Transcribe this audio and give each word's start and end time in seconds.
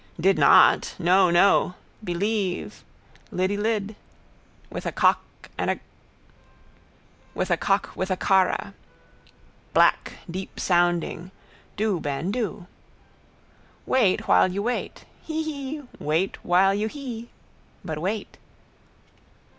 Did 0.19 0.39
not: 0.39 0.95
no, 0.97 1.29
no: 1.29 1.75
believe: 2.03 2.83
Lidlyd. 3.31 3.93
With 4.71 4.87
a 4.87 4.91
cock 4.91 5.21
with 7.35 7.51
a 8.09 8.17
carra. 8.17 8.73
Black. 9.75 10.13
Deepsounding. 10.27 11.29
Do, 11.77 11.99
Ben, 11.99 12.31
do. 12.31 12.65
Wait 13.85 14.27
while 14.27 14.51
you 14.51 14.63
wait. 14.63 15.05
Hee 15.21 15.43
hee. 15.43 15.83
Wait 15.99 16.43
while 16.43 16.73
you 16.73 16.87
hee. 16.87 17.29
But 17.85 17.99
wait! 17.99 18.39